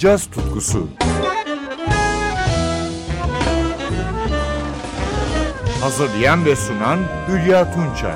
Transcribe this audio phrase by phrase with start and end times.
[0.00, 0.88] caz tutkusu.
[5.80, 8.14] Hazırlayan ve sunan Hülya Tunçay.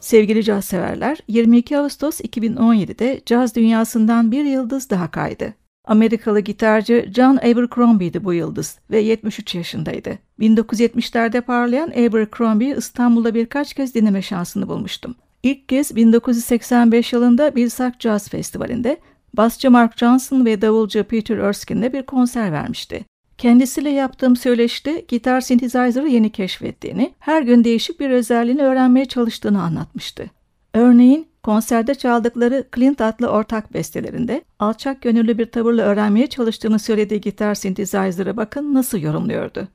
[0.00, 5.54] Sevgili caz severler, 22 Ağustos 2017'de caz dünyasından bir yıldız daha kaydı.
[5.84, 10.18] Amerikalı gitarcı John Abercrombie'di bu yıldız ve 73 yaşındaydı.
[10.40, 15.14] 1970'lerde parlayan Abercrombie İstanbul'da birkaç kez dinleme şansını bulmuştum.
[15.42, 18.96] İlk kez 1985 yılında Bilsak Jazz Festivali'nde
[19.34, 23.04] basçı Mark Johnson ve davulcu Peter Erskine'le bir konser vermişti.
[23.38, 30.30] Kendisiyle yaptığım söyleşide gitar synthesizer'ı yeni keşfettiğini, her gün değişik bir özelliğini öğrenmeye çalıştığını anlatmıştı.
[30.74, 37.54] Örneğin konserde çaldıkları Clint adlı ortak bestelerinde alçak gönüllü bir tavırla öğrenmeye çalıştığını söylediği gitar
[37.54, 39.68] synthesizer'ı bakın nasıl yorumluyordu.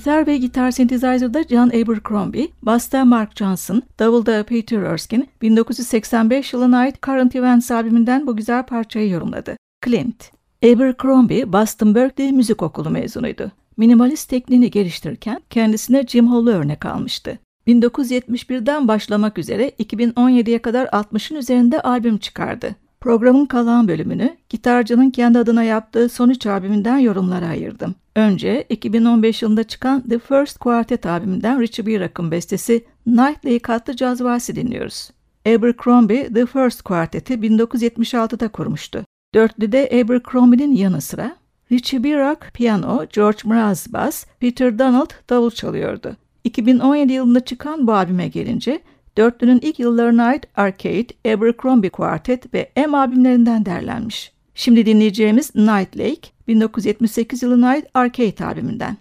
[0.00, 7.02] Gitar ve gitar synthesizer'da John Abercrombie, basta Mark Johnson, davulda Peter Erskine, 1985 yılına ait
[7.02, 9.56] Current Events albümünden bu güzel parçayı yorumladı.
[9.84, 10.30] Clint
[10.64, 13.52] Abercrombie, Boston Berkeley Müzik Okulu mezunuydu.
[13.76, 17.38] Minimalist tekniğini geliştirirken kendisine Jim Hall'u örnek almıştı.
[17.66, 22.76] 1971'den başlamak üzere 2017'ye kadar 60'ın üzerinde albüm çıkardı.
[23.00, 27.94] Programın kalan bölümünü gitarcının kendi adına yaptığı son üç albümünden yorumlara ayırdım.
[28.16, 34.56] Önce 2015 yılında çıkan The First Quartet albümünden Richie Bearock'ın bestesi Nightly katlı caz valsi
[34.56, 35.10] dinliyoruz.
[35.46, 39.04] Abercrombie The First Quartet'i 1976'da kurmuştu.
[39.34, 41.36] Dörtlüde Abercrombie'nin yanı sıra
[41.72, 46.16] Richie Bearock piyano, George Mraz bass, Peter Donald davul çalıyordu.
[46.44, 48.80] 2017 yılında çıkan bu albüme gelince
[49.20, 54.32] dörtlünün ilk yıllarına ait Arcade, Abercrombie Quartet ve M albümlerinden derlenmiş.
[54.54, 58.96] Şimdi dinleyeceğimiz Night Lake 1978 yılına ait Arcade albümünden.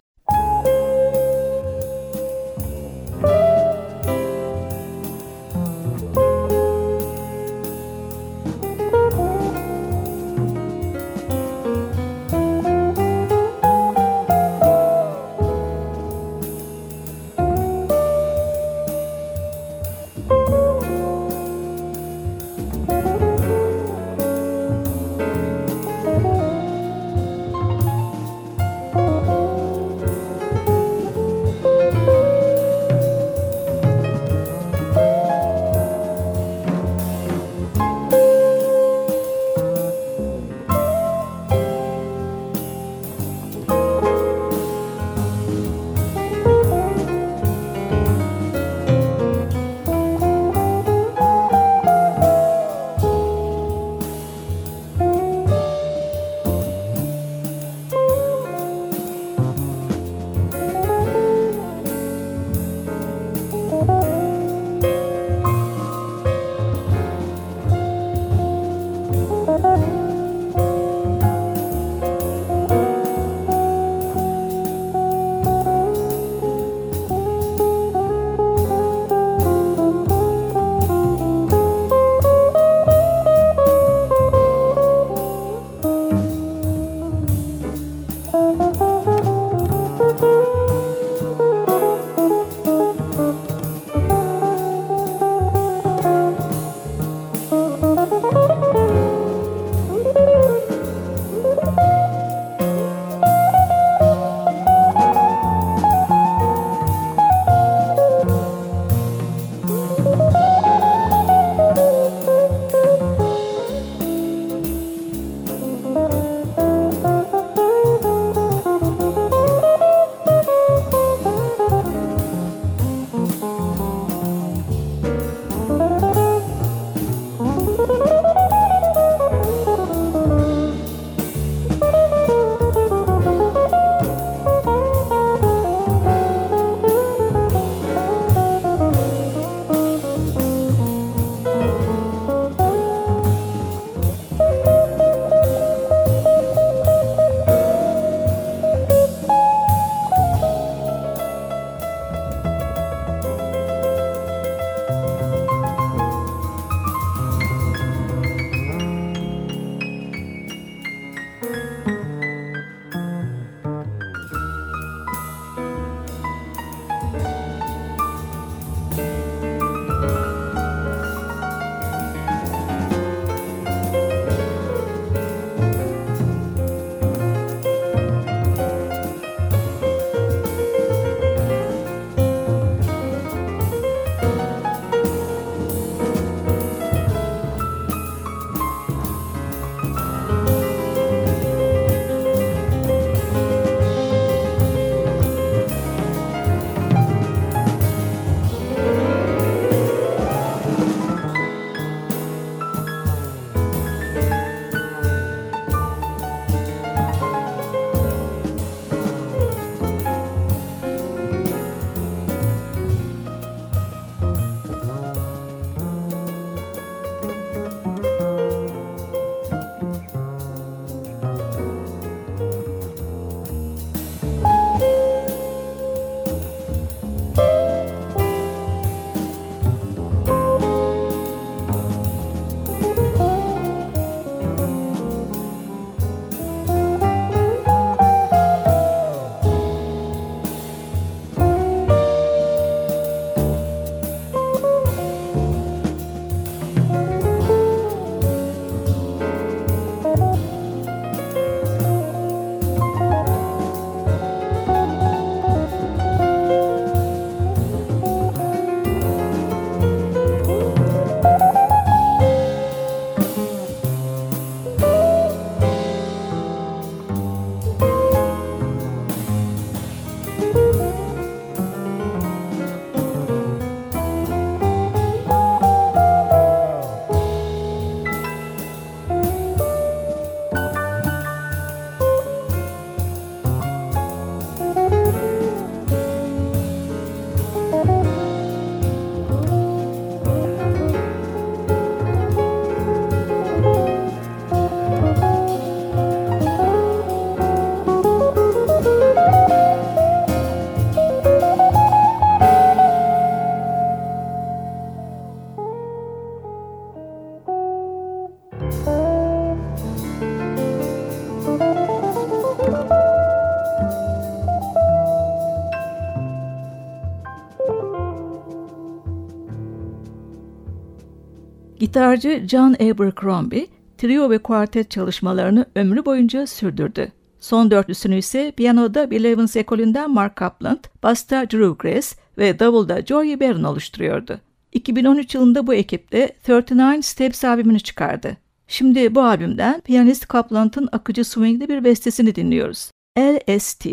[321.89, 323.67] Gitarcı John Abercrombie,
[323.97, 327.11] trio ve kuartet çalışmalarını ömrü boyunca sürdürdü.
[327.39, 333.39] Son dörtlüsünü ise piyanoda Bill Evans ekolünden Mark Kaplan, basta Drew Grace ve davulda Joey
[333.39, 334.39] Barron oluşturuyordu.
[334.71, 338.37] 2013 yılında bu ekipte 39 Steps albümünü çıkardı.
[338.67, 342.91] Şimdi bu albümden piyanist Kaplan'ın akıcı swingli bir bestesini dinliyoruz.
[343.19, 343.87] LST.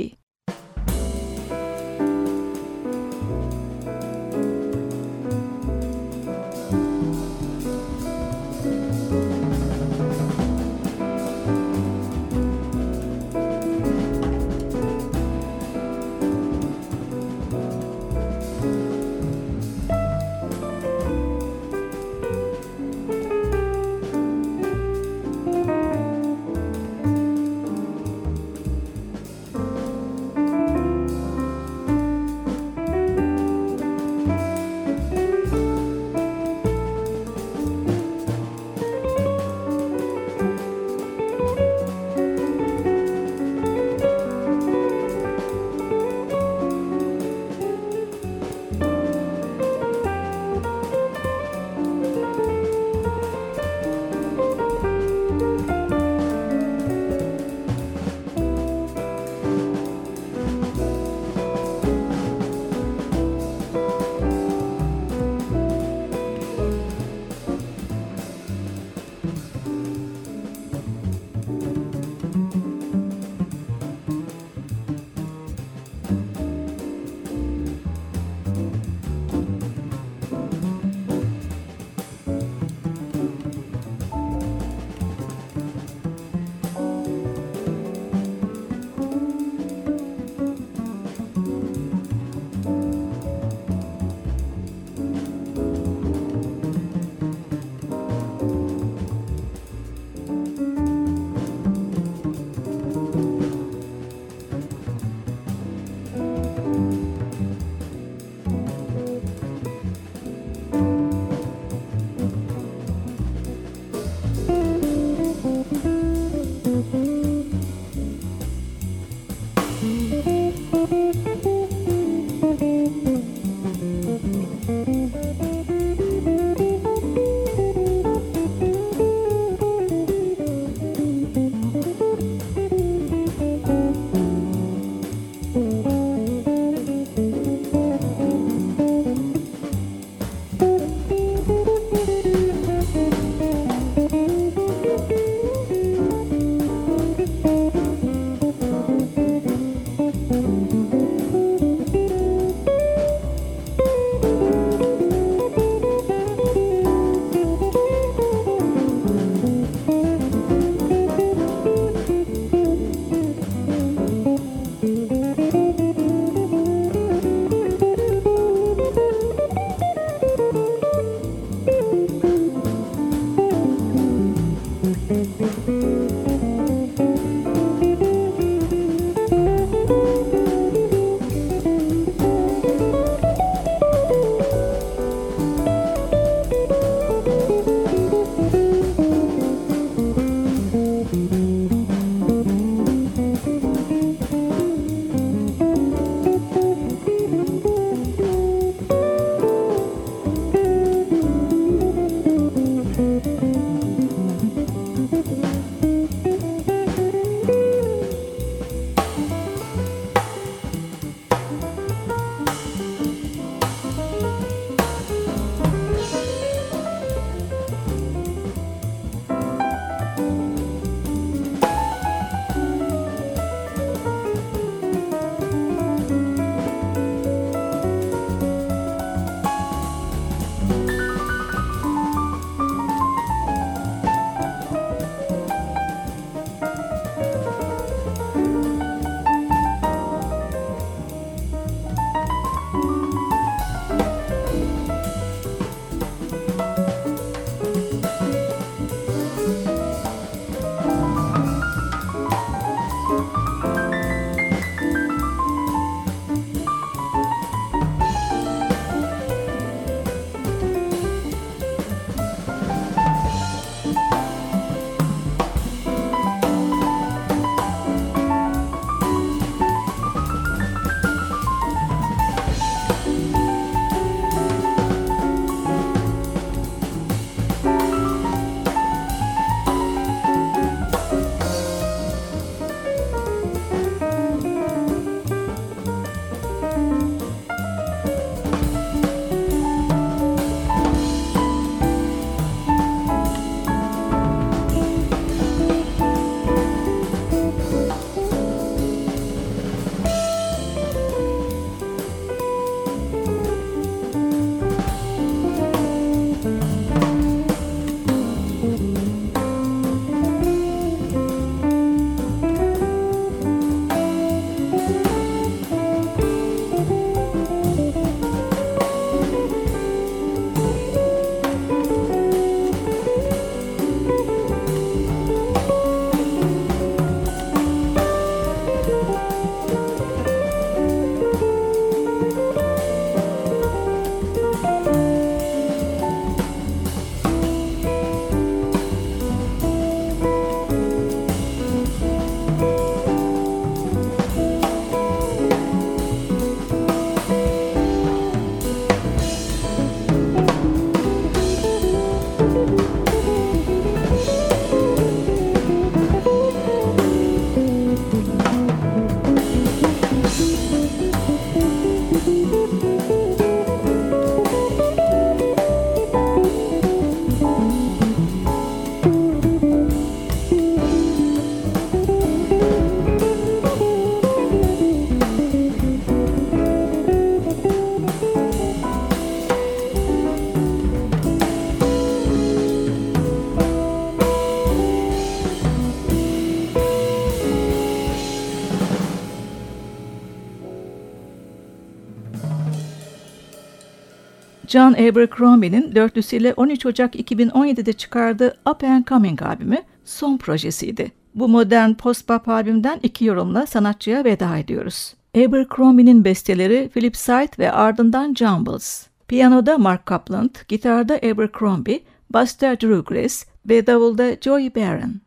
[394.76, 401.12] John Abercrombie'nin dörtlüsüyle 13 Ocak 2017'de çıkardığı Up and Coming albümü son projesiydi.
[401.34, 405.14] Bu modern post-bop albümden iki yorumla sanatçıya veda ediyoruz.
[405.36, 409.06] Abercrombie'nin besteleri Philip Sight ve ardından Jumbles.
[409.28, 413.34] Piyanoda Mark Kaplan, gitarda Abercrombie, basta Drew Grace
[413.68, 415.25] ve davulda Joey Barron.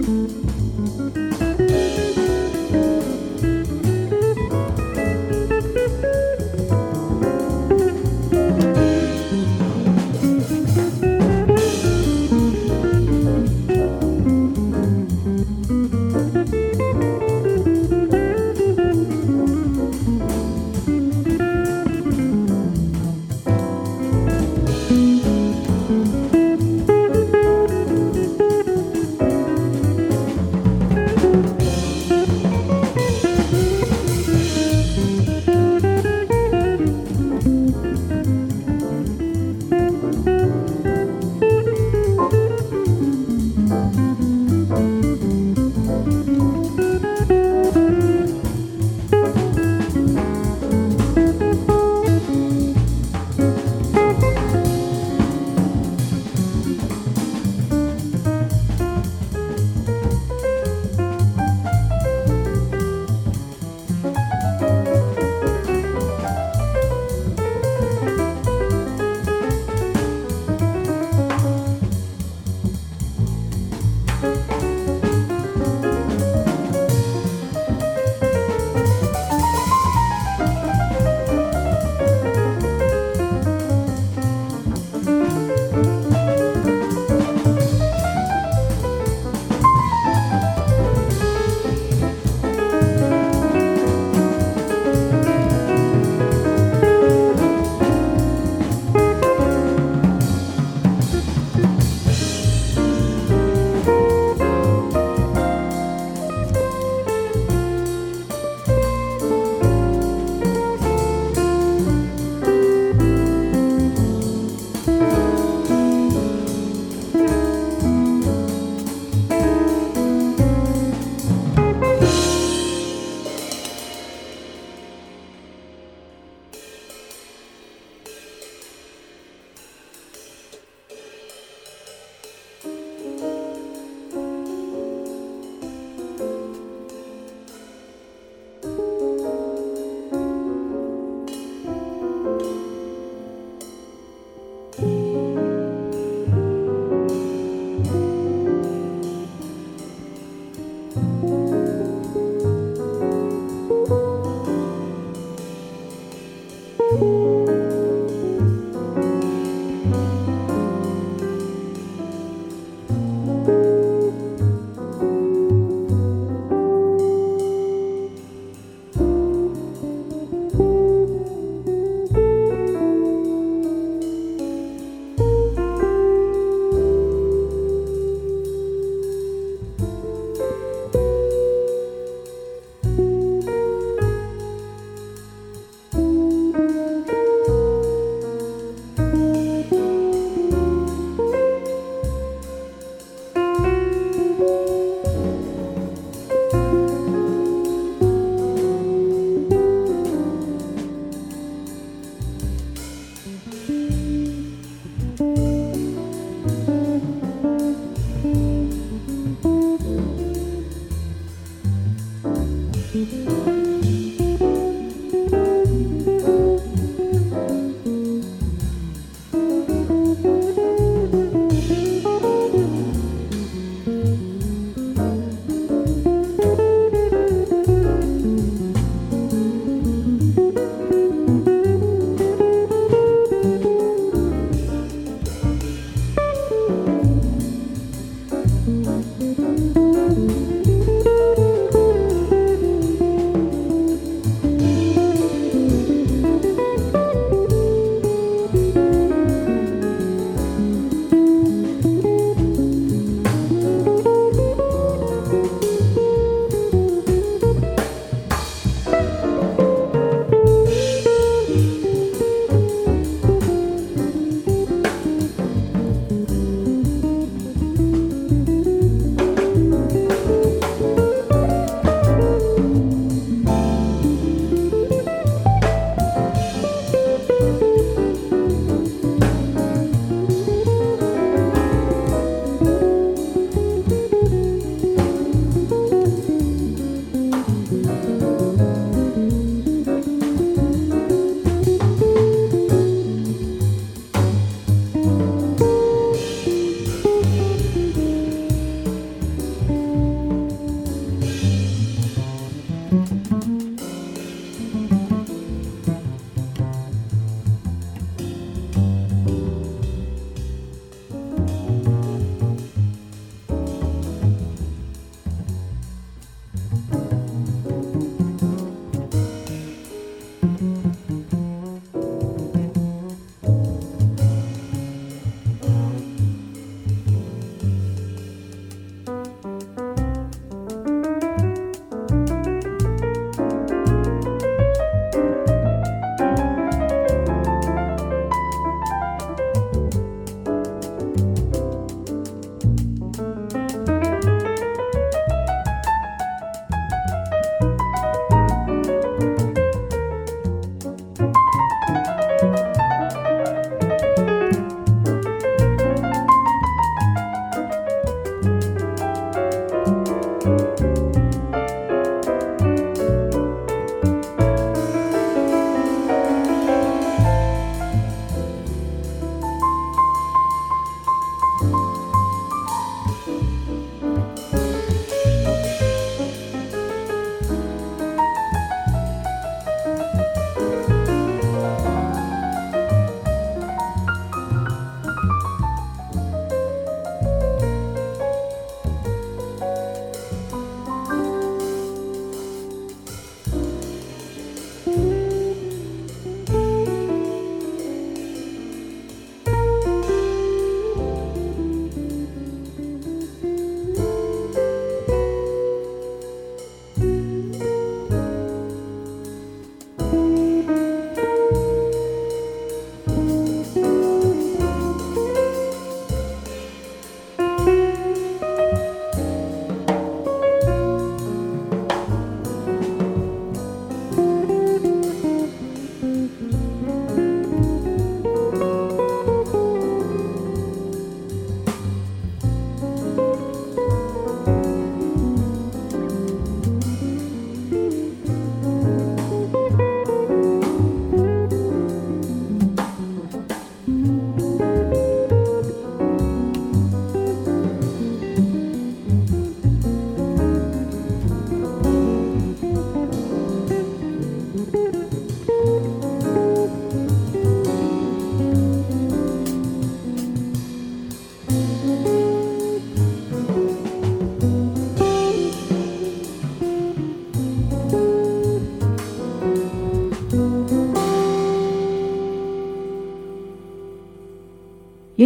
[0.00, 1.39] Música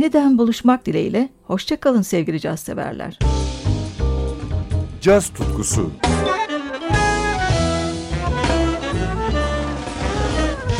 [0.05, 3.19] Yeniden buluşmak dileğiyle, hoşçakalın sevgili caz severler.
[5.01, 5.91] Caz tutkusu.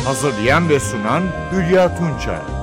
[0.05, 2.54] Hazırlayan ve sunan Hülya Tunçay